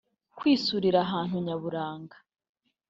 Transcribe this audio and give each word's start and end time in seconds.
kwisurira 0.37 0.99
ahantu 1.05 1.35
nyaburanga 1.45 2.17